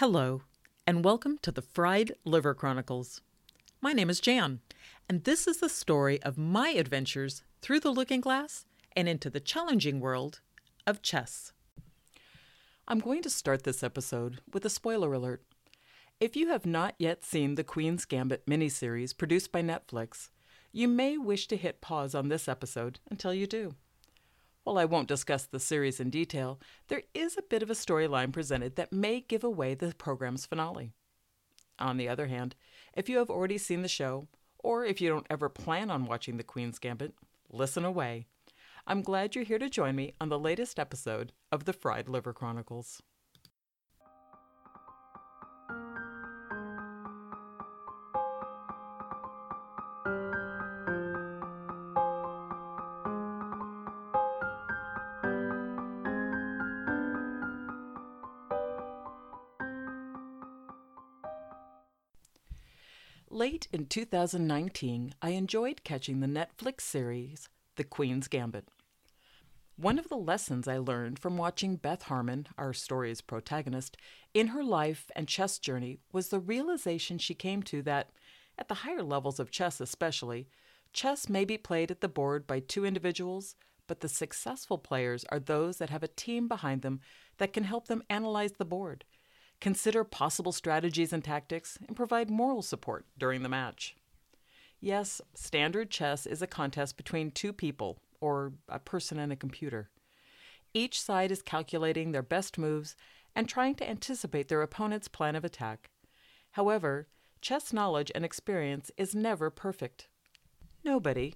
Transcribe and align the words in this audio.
Hello, 0.00 0.42
and 0.86 1.02
welcome 1.02 1.38
to 1.38 1.50
the 1.50 1.62
Fried 1.62 2.12
Liver 2.26 2.52
Chronicles. 2.52 3.22
My 3.80 3.94
name 3.94 4.10
is 4.10 4.20
Jan, 4.20 4.60
and 5.08 5.24
this 5.24 5.46
is 5.46 5.56
the 5.56 5.70
story 5.70 6.22
of 6.22 6.36
my 6.36 6.68
adventures 6.68 7.44
through 7.62 7.80
the 7.80 7.90
looking 7.90 8.20
glass 8.20 8.66
and 8.94 9.08
into 9.08 9.30
the 9.30 9.40
challenging 9.40 9.98
world 9.98 10.40
of 10.86 11.00
chess. 11.00 11.54
I'm 12.86 12.98
going 12.98 13.22
to 13.22 13.30
start 13.30 13.62
this 13.62 13.82
episode 13.82 14.40
with 14.52 14.66
a 14.66 14.68
spoiler 14.68 15.14
alert. 15.14 15.42
If 16.20 16.36
you 16.36 16.48
have 16.48 16.66
not 16.66 16.94
yet 16.98 17.24
seen 17.24 17.54
the 17.54 17.64
Queen's 17.64 18.04
Gambit 18.04 18.44
miniseries 18.44 19.16
produced 19.16 19.50
by 19.50 19.62
Netflix, 19.62 20.28
you 20.72 20.88
may 20.88 21.16
wish 21.16 21.48
to 21.48 21.56
hit 21.56 21.80
pause 21.80 22.14
on 22.14 22.28
this 22.28 22.48
episode 22.48 23.00
until 23.10 23.32
you 23.32 23.46
do. 23.46 23.76
While 24.66 24.78
I 24.78 24.84
won't 24.84 25.06
discuss 25.06 25.46
the 25.46 25.60
series 25.60 26.00
in 26.00 26.10
detail, 26.10 26.58
there 26.88 27.02
is 27.14 27.38
a 27.38 27.42
bit 27.42 27.62
of 27.62 27.70
a 27.70 27.74
storyline 27.74 28.32
presented 28.32 28.74
that 28.74 28.92
may 28.92 29.20
give 29.20 29.44
away 29.44 29.74
the 29.74 29.94
program's 29.96 30.44
finale. 30.44 30.92
On 31.78 31.98
the 31.98 32.08
other 32.08 32.26
hand, 32.26 32.56
if 32.92 33.08
you 33.08 33.18
have 33.18 33.30
already 33.30 33.58
seen 33.58 33.82
the 33.82 33.88
show, 33.88 34.26
or 34.58 34.84
if 34.84 35.00
you 35.00 35.08
don't 35.08 35.28
ever 35.30 35.48
plan 35.48 35.88
on 35.88 36.04
watching 36.04 36.36
The 36.36 36.42
Queen's 36.42 36.80
Gambit, 36.80 37.14
listen 37.48 37.84
away. 37.84 38.26
I'm 38.88 39.02
glad 39.02 39.36
you're 39.36 39.44
here 39.44 39.60
to 39.60 39.70
join 39.70 39.94
me 39.94 40.14
on 40.20 40.30
the 40.30 40.38
latest 40.38 40.80
episode 40.80 41.32
of 41.52 41.64
the 41.64 41.72
Fried 41.72 42.08
Liver 42.08 42.32
Chronicles. 42.32 43.00
Late 63.36 63.68
in 63.70 63.84
2019, 63.84 65.14
I 65.20 65.28
enjoyed 65.28 65.84
catching 65.84 66.20
the 66.20 66.26
Netflix 66.26 66.80
series 66.80 67.50
The 67.74 67.84
Queen's 67.84 68.28
Gambit. 68.28 68.66
One 69.76 69.98
of 69.98 70.08
the 70.08 70.16
lessons 70.16 70.66
I 70.66 70.78
learned 70.78 71.18
from 71.18 71.36
watching 71.36 71.76
Beth 71.76 72.04
Harmon, 72.04 72.46
our 72.56 72.72
story's 72.72 73.20
protagonist, 73.20 73.98
in 74.32 74.46
her 74.46 74.64
life 74.64 75.10
and 75.14 75.28
chess 75.28 75.58
journey 75.58 75.98
was 76.12 76.28
the 76.28 76.40
realization 76.40 77.18
she 77.18 77.34
came 77.34 77.62
to 77.64 77.82
that, 77.82 78.08
at 78.56 78.68
the 78.68 78.74
higher 78.86 79.02
levels 79.02 79.38
of 79.38 79.50
chess 79.50 79.82
especially, 79.82 80.48
chess 80.94 81.28
may 81.28 81.44
be 81.44 81.58
played 81.58 81.90
at 81.90 82.00
the 82.00 82.08
board 82.08 82.46
by 82.46 82.60
two 82.60 82.86
individuals, 82.86 83.54
but 83.86 84.00
the 84.00 84.08
successful 84.08 84.78
players 84.78 85.26
are 85.28 85.40
those 85.40 85.76
that 85.76 85.90
have 85.90 86.02
a 86.02 86.08
team 86.08 86.48
behind 86.48 86.80
them 86.80 87.00
that 87.36 87.52
can 87.52 87.64
help 87.64 87.86
them 87.86 88.02
analyze 88.08 88.52
the 88.52 88.64
board 88.64 89.04
consider 89.60 90.04
possible 90.04 90.52
strategies 90.52 91.12
and 91.12 91.24
tactics, 91.24 91.78
and 91.86 91.96
provide 91.96 92.30
moral 92.30 92.62
support 92.62 93.06
during 93.18 93.42
the 93.42 93.48
match. 93.48 93.96
Yes, 94.80 95.20
standard 95.34 95.90
chess 95.90 96.26
is 96.26 96.42
a 96.42 96.46
contest 96.46 96.96
between 96.96 97.30
two 97.30 97.52
people, 97.52 97.98
or 98.20 98.52
a 98.68 98.78
person 98.78 99.18
and 99.18 99.32
a 99.32 99.36
computer. 99.36 99.90
Each 100.74 101.00
side 101.00 101.30
is 101.30 101.42
calculating 101.42 102.12
their 102.12 102.22
best 102.22 102.58
moves 102.58 102.96
and 103.34 103.48
trying 103.48 103.74
to 103.76 103.88
anticipate 103.88 104.48
their 104.48 104.62
opponent's 104.62 105.08
plan 105.08 105.36
of 105.36 105.44
attack. 105.44 105.90
However, 106.52 107.08
chess 107.40 107.72
knowledge 107.72 108.10
and 108.14 108.24
experience 108.24 108.90
is 108.96 109.14
never 109.14 109.50
perfect. 109.50 110.08
Nobody, 110.84 111.34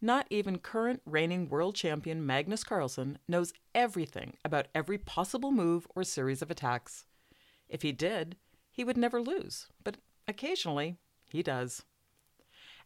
not 0.00 0.26
even 0.30 0.58
current 0.58 1.02
reigning 1.04 1.48
world 1.48 1.74
champion 1.74 2.24
Magnus 2.24 2.64
Carlsen, 2.64 3.18
knows 3.28 3.52
everything 3.74 4.36
about 4.44 4.68
every 4.74 4.98
possible 4.98 5.52
move 5.52 5.86
or 5.94 6.04
series 6.04 6.42
of 6.42 6.50
attacks. 6.50 7.04
If 7.70 7.82
he 7.82 7.92
did, 7.92 8.36
he 8.70 8.84
would 8.84 8.98
never 8.98 9.22
lose, 9.22 9.68
but 9.82 9.96
occasionally 10.28 10.98
he 11.28 11.42
does. 11.42 11.84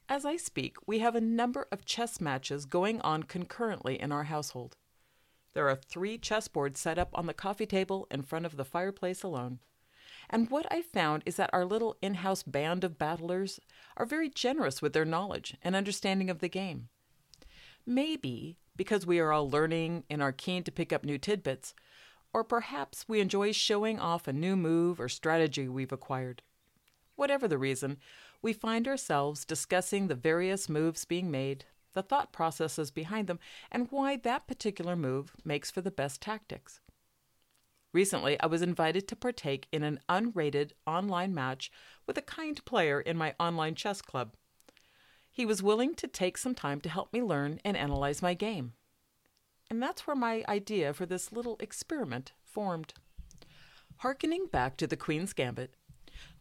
As 0.08 0.26
I 0.26 0.36
speak, 0.36 0.76
we 0.86 0.98
have 0.98 1.16
a 1.16 1.20
number 1.20 1.66
of 1.72 1.86
chess 1.86 2.20
matches 2.20 2.66
going 2.66 3.00
on 3.00 3.22
concurrently 3.22 3.98
in 4.00 4.12
our 4.12 4.24
household. 4.24 4.76
There 5.54 5.68
are 5.68 5.76
three 5.76 6.18
chessboards 6.18 6.76
set 6.76 6.98
up 6.98 7.10
on 7.14 7.26
the 7.26 7.32
coffee 7.32 7.66
table 7.66 8.06
in 8.10 8.22
front 8.22 8.44
of 8.44 8.56
the 8.56 8.64
fireplace 8.64 9.22
alone. 9.22 9.60
And 10.28 10.50
what 10.50 10.70
I 10.70 10.82
found 10.82 11.22
is 11.24 11.36
that 11.36 11.50
our 11.52 11.64
little 11.64 11.96
in 12.02 12.14
house 12.14 12.42
band 12.42 12.84
of 12.84 12.98
battlers 12.98 13.60
are 13.96 14.04
very 14.04 14.28
generous 14.28 14.82
with 14.82 14.92
their 14.92 15.04
knowledge 15.04 15.56
and 15.62 15.74
understanding 15.74 16.28
of 16.28 16.40
the 16.40 16.48
game. 16.48 16.88
Maybe 17.86 18.58
because 18.76 19.06
we 19.06 19.20
are 19.20 19.32
all 19.32 19.48
learning 19.48 20.04
and 20.10 20.20
are 20.22 20.32
keen 20.32 20.64
to 20.64 20.72
pick 20.72 20.92
up 20.92 21.04
new 21.04 21.18
tidbits, 21.18 21.74
or 22.34 22.42
perhaps 22.42 23.08
we 23.08 23.20
enjoy 23.20 23.52
showing 23.52 24.00
off 24.00 24.26
a 24.26 24.32
new 24.32 24.56
move 24.56 25.00
or 25.00 25.08
strategy 25.08 25.68
we've 25.68 25.92
acquired. 25.92 26.42
Whatever 27.14 27.46
the 27.46 27.56
reason, 27.56 27.96
we 28.42 28.52
find 28.52 28.88
ourselves 28.88 29.44
discussing 29.44 30.08
the 30.08 30.16
various 30.16 30.68
moves 30.68 31.04
being 31.04 31.30
made, 31.30 31.64
the 31.92 32.02
thought 32.02 32.32
processes 32.32 32.90
behind 32.90 33.28
them, 33.28 33.38
and 33.70 33.86
why 33.90 34.16
that 34.16 34.48
particular 34.48 34.96
move 34.96 35.32
makes 35.44 35.70
for 35.70 35.80
the 35.80 35.92
best 35.92 36.20
tactics. 36.20 36.80
Recently, 37.92 38.38
I 38.40 38.46
was 38.46 38.62
invited 38.62 39.06
to 39.06 39.16
partake 39.16 39.68
in 39.70 39.84
an 39.84 40.00
unrated 40.08 40.72
online 40.84 41.32
match 41.32 41.70
with 42.04 42.18
a 42.18 42.22
kind 42.22 42.62
player 42.64 43.00
in 43.00 43.16
my 43.16 43.36
online 43.38 43.76
chess 43.76 44.02
club. 44.02 44.34
He 45.30 45.46
was 45.46 45.62
willing 45.62 45.94
to 45.94 46.08
take 46.08 46.36
some 46.36 46.56
time 46.56 46.80
to 46.80 46.88
help 46.88 47.12
me 47.12 47.22
learn 47.22 47.60
and 47.64 47.76
analyze 47.76 48.20
my 48.20 48.34
game. 48.34 48.72
And 49.74 49.82
that's 49.82 50.06
where 50.06 50.14
my 50.14 50.44
idea 50.48 50.94
for 50.94 51.04
this 51.04 51.32
little 51.32 51.56
experiment 51.58 52.30
formed. 52.44 52.94
Harkening 53.96 54.46
back 54.46 54.76
to 54.76 54.86
the 54.86 54.96
Queen's 54.96 55.32
Gambit, 55.32 55.74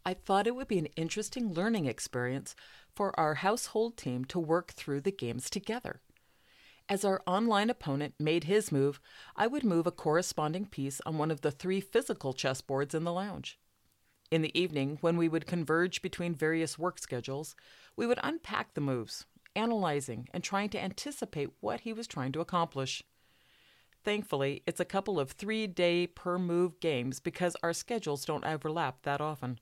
I 0.05 0.13
thought 0.13 0.45
it 0.45 0.55
would 0.55 0.67
be 0.67 0.77
an 0.77 0.85
interesting 0.95 1.51
learning 1.51 1.87
experience 1.87 2.55
for 2.93 3.19
our 3.19 3.33
household 3.33 3.97
team 3.97 4.23
to 4.25 4.39
work 4.39 4.73
through 4.73 5.01
the 5.01 5.11
games 5.11 5.49
together. 5.49 5.99
As 6.87 7.03
our 7.03 7.23
online 7.25 7.71
opponent 7.71 8.13
made 8.19 8.43
his 8.43 8.71
move, 8.71 9.01
I 9.35 9.47
would 9.47 9.63
move 9.63 9.87
a 9.87 9.91
corresponding 9.91 10.67
piece 10.67 11.01
on 11.03 11.17
one 11.17 11.31
of 11.31 11.41
the 11.41 11.49
three 11.49 11.81
physical 11.81 12.35
chessboards 12.35 12.93
in 12.93 13.03
the 13.03 13.11
lounge. 13.11 13.57
In 14.29 14.43
the 14.43 14.55
evening, 14.55 14.99
when 15.01 15.17
we 15.17 15.27
would 15.27 15.47
converge 15.47 16.03
between 16.03 16.35
various 16.35 16.77
work 16.77 16.99
schedules, 16.99 17.55
we 17.95 18.05
would 18.05 18.19
unpack 18.21 18.75
the 18.75 18.81
moves, 18.81 19.25
analyzing 19.55 20.29
and 20.35 20.43
trying 20.43 20.69
to 20.69 20.79
anticipate 20.79 21.49
what 21.61 21.79
he 21.79 21.93
was 21.93 22.05
trying 22.05 22.31
to 22.33 22.39
accomplish. 22.39 23.03
Thankfully, 24.03 24.63
it's 24.67 24.81
a 24.81 24.85
couple 24.85 25.19
of 25.19 25.31
three 25.31 25.65
day 25.65 26.07
per 26.07 26.37
move 26.37 26.79
games 26.79 27.19
because 27.19 27.55
our 27.63 27.73
schedules 27.73 28.25
don't 28.25 28.45
overlap 28.45 29.03
that 29.03 29.21
often. 29.21 29.59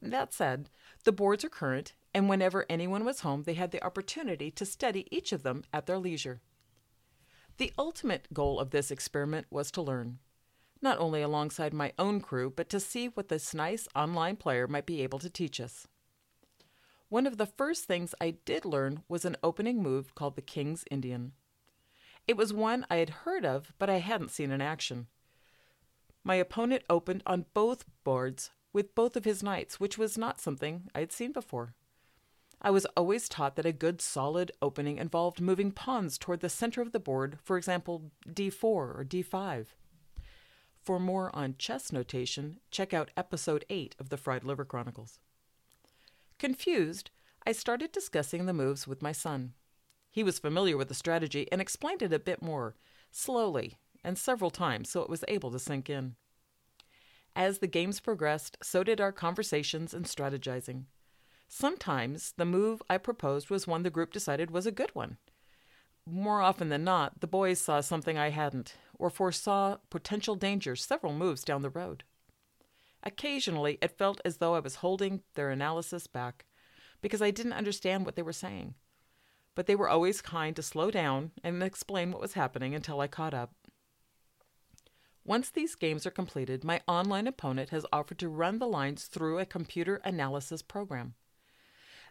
That 0.00 0.32
said, 0.32 0.70
the 1.04 1.12
boards 1.12 1.44
are 1.44 1.48
current, 1.48 1.92
and 2.14 2.28
whenever 2.28 2.66
anyone 2.68 3.04
was 3.04 3.20
home, 3.20 3.42
they 3.44 3.54
had 3.54 3.70
the 3.70 3.84
opportunity 3.84 4.50
to 4.52 4.64
study 4.64 5.06
each 5.10 5.32
of 5.32 5.42
them 5.42 5.64
at 5.72 5.86
their 5.86 5.98
leisure. 5.98 6.40
The 7.58 7.72
ultimate 7.78 8.32
goal 8.32 8.60
of 8.60 8.70
this 8.70 8.90
experiment 8.90 9.46
was 9.50 9.70
to 9.72 9.82
learn, 9.82 10.18
not 10.80 10.98
only 10.98 11.22
alongside 11.22 11.74
my 11.74 11.92
own 11.98 12.20
crew, 12.20 12.52
but 12.54 12.68
to 12.70 12.78
see 12.78 13.06
what 13.06 13.28
this 13.28 13.54
nice 13.54 13.88
online 13.96 14.36
player 14.36 14.68
might 14.68 14.86
be 14.86 15.02
able 15.02 15.18
to 15.18 15.30
teach 15.30 15.60
us. 15.60 15.88
One 17.08 17.26
of 17.26 17.36
the 17.36 17.46
first 17.46 17.84
things 17.84 18.14
I 18.20 18.36
did 18.44 18.64
learn 18.64 19.02
was 19.08 19.24
an 19.24 19.36
opening 19.42 19.82
move 19.82 20.14
called 20.14 20.36
the 20.36 20.42
King's 20.42 20.84
Indian. 20.90 21.32
It 22.28 22.36
was 22.36 22.52
one 22.52 22.84
I 22.90 22.96
had 22.96 23.10
heard 23.24 23.46
of, 23.46 23.72
but 23.78 23.88
I 23.88 23.98
hadn't 23.98 24.30
seen 24.30 24.50
in 24.50 24.60
action. 24.60 25.06
My 26.22 26.34
opponent 26.34 26.84
opened 26.90 27.22
on 27.24 27.46
both 27.54 27.86
boards 28.04 28.50
with 28.70 28.94
both 28.94 29.16
of 29.16 29.24
his 29.24 29.42
knights, 29.42 29.80
which 29.80 29.96
was 29.96 30.18
not 30.18 30.38
something 30.38 30.90
I 30.94 31.00
had 31.00 31.10
seen 31.10 31.32
before. 31.32 31.74
I 32.60 32.70
was 32.70 32.84
always 32.96 33.30
taught 33.30 33.56
that 33.56 33.64
a 33.64 33.72
good 33.72 34.02
solid 34.02 34.52
opening 34.60 34.98
involved 34.98 35.40
moving 35.40 35.72
pawns 35.72 36.18
toward 36.18 36.40
the 36.40 36.50
center 36.50 36.82
of 36.82 36.92
the 36.92 37.00
board, 37.00 37.38
for 37.42 37.56
example, 37.56 38.10
d4 38.28 38.62
or 38.62 39.06
d5. 39.08 39.68
For 40.82 41.00
more 41.00 41.34
on 41.34 41.54
chess 41.58 41.92
notation, 41.92 42.58
check 42.70 42.92
out 42.92 43.10
episode 43.16 43.64
8 43.70 43.94
of 43.98 44.10
the 44.10 44.16
Fried 44.18 44.44
Liver 44.44 44.66
Chronicles. 44.66 45.18
Confused, 46.38 47.10
I 47.46 47.52
started 47.52 47.90
discussing 47.90 48.44
the 48.44 48.52
moves 48.52 48.86
with 48.86 49.00
my 49.00 49.12
son. 49.12 49.54
He 50.10 50.22
was 50.22 50.38
familiar 50.38 50.76
with 50.76 50.88
the 50.88 50.94
strategy 50.94 51.46
and 51.52 51.60
explained 51.60 52.02
it 52.02 52.12
a 52.12 52.18
bit 52.18 52.42
more, 52.42 52.74
slowly, 53.10 53.78
and 54.02 54.16
several 54.16 54.50
times, 54.50 54.88
so 54.88 55.02
it 55.02 55.10
was 55.10 55.24
able 55.28 55.50
to 55.50 55.58
sink 55.58 55.90
in. 55.90 56.16
As 57.36 57.58
the 57.58 57.66
games 57.66 58.00
progressed, 58.00 58.56
so 58.62 58.82
did 58.82 59.00
our 59.00 59.12
conversations 59.12 59.94
and 59.94 60.06
strategizing. 60.06 60.84
Sometimes 61.46 62.32
the 62.36 62.44
move 62.44 62.82
I 62.90 62.98
proposed 62.98 63.50
was 63.50 63.66
one 63.66 63.82
the 63.82 63.90
group 63.90 64.12
decided 64.12 64.50
was 64.50 64.66
a 64.66 64.72
good 64.72 64.94
one. 64.94 65.18
More 66.06 66.40
often 66.40 66.68
than 66.68 66.84
not, 66.84 67.20
the 67.20 67.26
boys 67.26 67.60
saw 67.60 67.80
something 67.80 68.18
I 68.18 68.30
hadn't, 68.30 68.76
or 68.94 69.10
foresaw 69.10 69.76
potential 69.90 70.34
danger 70.34 70.74
several 70.74 71.12
moves 71.12 71.44
down 71.44 71.62
the 71.62 71.70
road. 71.70 72.04
Occasionally, 73.02 73.78
it 73.80 73.96
felt 73.96 74.20
as 74.24 74.38
though 74.38 74.54
I 74.54 74.60
was 74.60 74.76
holding 74.76 75.22
their 75.34 75.50
analysis 75.50 76.06
back 76.06 76.46
because 77.00 77.22
I 77.22 77.30
didn't 77.30 77.52
understand 77.52 78.04
what 78.04 78.16
they 78.16 78.22
were 78.22 78.32
saying 78.32 78.74
but 79.58 79.66
they 79.66 79.74
were 79.74 79.88
always 79.88 80.22
kind 80.22 80.54
to 80.54 80.62
slow 80.62 80.88
down 80.88 81.32
and 81.42 81.64
explain 81.64 82.12
what 82.12 82.20
was 82.20 82.34
happening 82.34 82.76
until 82.76 83.00
I 83.00 83.08
caught 83.08 83.34
up. 83.34 83.54
Once 85.24 85.50
these 85.50 85.74
games 85.74 86.06
are 86.06 86.12
completed, 86.12 86.62
my 86.62 86.80
online 86.86 87.26
opponent 87.26 87.70
has 87.70 87.84
offered 87.92 88.20
to 88.20 88.28
run 88.28 88.60
the 88.60 88.68
lines 88.68 89.06
through 89.06 89.40
a 89.40 89.44
computer 89.44 90.00
analysis 90.04 90.62
program. 90.62 91.14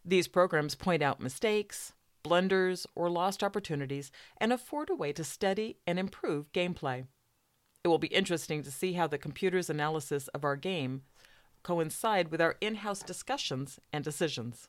These 0.04 0.28
programs 0.28 0.76
point 0.76 1.02
out 1.02 1.22
mistakes, 1.22 1.94
blunders, 2.22 2.86
or 2.96 3.10
lost 3.10 3.42
opportunities 3.42 4.12
and 4.42 4.52
afford 4.52 4.90
a 4.90 4.96
way 4.96 5.14
to 5.14 5.24
study 5.24 5.78
and 5.88 5.98
improve 5.98 6.52
gameplay. 6.52 7.06
It 7.82 7.88
will 7.88 7.98
be 7.98 8.08
interesting 8.08 8.62
to 8.64 8.72
see 8.72 8.92
how 8.92 9.08
the 9.08 9.18
computer's 9.18 9.70
analysis 9.70 10.28
of 10.34 10.44
our 10.44 10.58
game 10.58 11.04
coincide 11.64 12.30
with 12.30 12.42
our 12.42 12.58
in-house 12.60 13.04
discussions 13.04 13.80
and 13.94 14.04
decisions. 14.04 14.68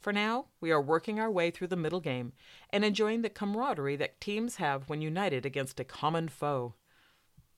For 0.00 0.14
now, 0.14 0.46
we 0.62 0.70
are 0.70 0.80
working 0.80 1.20
our 1.20 1.30
way 1.30 1.50
through 1.50 1.66
the 1.66 1.76
middle 1.76 2.00
game 2.00 2.32
and 2.70 2.84
enjoying 2.84 3.20
the 3.20 3.28
camaraderie 3.28 3.96
that 3.96 4.20
teams 4.20 4.56
have 4.56 4.88
when 4.88 5.02
united 5.02 5.44
against 5.44 5.78
a 5.78 5.84
common 5.84 6.28
foe. 6.28 6.74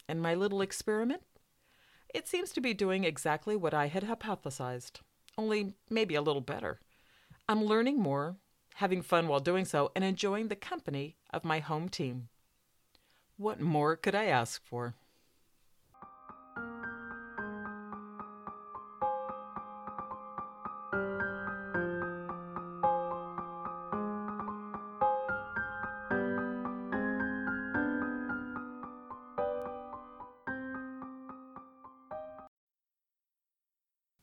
And 0.08 0.20
my 0.20 0.34
little 0.34 0.60
experiment? 0.60 1.22
It 2.12 2.26
seems 2.26 2.50
to 2.52 2.60
be 2.60 2.74
doing 2.74 3.04
exactly 3.04 3.54
what 3.54 3.72
I 3.72 3.86
had 3.86 4.02
hypothesized, 4.02 5.00
only 5.38 5.74
maybe 5.88 6.16
a 6.16 6.20
little 6.20 6.42
better. 6.42 6.80
I'm 7.48 7.64
learning 7.64 8.00
more, 8.00 8.36
having 8.74 9.02
fun 9.02 9.28
while 9.28 9.40
doing 9.40 9.64
so, 9.64 9.92
and 9.94 10.02
enjoying 10.02 10.48
the 10.48 10.56
company 10.56 11.16
of 11.30 11.44
my 11.44 11.60
home 11.60 11.88
team. 11.88 12.28
What 13.36 13.60
more 13.60 13.96
could 13.96 14.16
I 14.16 14.24
ask 14.24 14.64
for? 14.64 14.94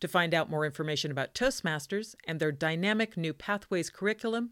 To 0.00 0.08
find 0.08 0.32
out 0.32 0.50
more 0.50 0.64
information 0.64 1.10
about 1.10 1.34
Toastmasters 1.34 2.14
and 2.26 2.38
their 2.38 2.52
dynamic 2.52 3.16
new 3.16 3.32
Pathways 3.32 3.90
curriculum, 3.90 4.50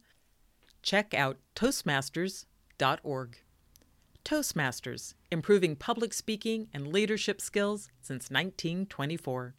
check 0.82 1.14
out 1.14 1.38
Toastmasters.org. 1.54 3.38
Toastmasters, 4.25 5.14
improving 5.31 5.76
public 5.76 6.12
speaking 6.12 6.69
and 6.75 6.88
leadership 6.88 7.40
skills 7.40 7.88
since 8.00 8.28
1924. 8.28 9.54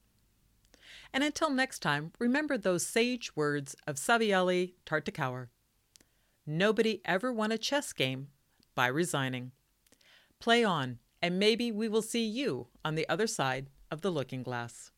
And 1.14 1.24
until 1.24 1.50
next 1.50 1.80
time, 1.80 2.12
remember 2.20 2.58
those 2.58 2.86
sage 2.86 3.34
words 3.34 3.78
of 3.88 3.96
Savielly 3.96 4.74
Tartakower. 4.86 5.48
Nobody 6.46 7.02
ever 7.06 7.32
won 7.32 7.54
a 7.54 7.58
chess 7.58 7.94
game 7.94 8.28
by 8.76 8.88
resigning. 8.88 9.54
Play 10.40 10.66
on, 10.66 11.00
and 11.22 11.40
maybe 11.40 11.72
we 11.72 11.88
will 11.88 12.02
see 12.02 12.26
you 12.26 12.68
on 12.84 12.96
the 12.96 13.08
other 13.08 13.28
side 13.28 13.70
of 13.90 14.02
the 14.02 14.12
looking 14.12 14.44
glass. 14.44 14.92